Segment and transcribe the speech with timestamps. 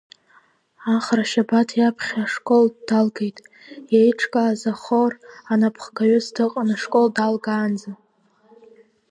[0.93, 3.37] Ахра Шьабаҭ иаԥхьа ашкол далгеит,
[3.93, 5.13] иеиҿкааз ахор
[5.51, 7.91] анапхгаҩыс дыҟан ашкол далгаанӡа.